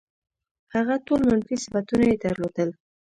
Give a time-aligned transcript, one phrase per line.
[0.73, 2.69] هغه ټول منفي صفتونه یې درلودل.